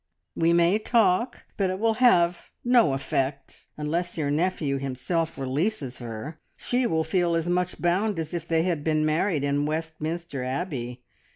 We 0.35 0.51
may 0.51 0.79
talk, 0.79 1.45
but 1.57 1.69
it 1.69 1.77
will 1.77 1.93
have 2.01 2.49
no 2.65 2.93
effect. 2.93 3.67
Unless 3.77 4.17
your 4.17 4.31
nephew 4.31 4.79
himself 4.79 5.37
releases 5.37 5.99
her, 5.99 6.39
she 6.57 6.87
will 6.87 7.03
feel 7.03 7.35
as 7.35 7.47
much 7.47 7.79
bound 7.79 8.17
as 8.17 8.33
if 8.33 8.47
they 8.47 8.63
had 8.63 8.83
been 8.83 9.05
married 9.05 9.43
in 9.43 9.67
Westminster 9.67 10.43
Abbey. 10.43 11.03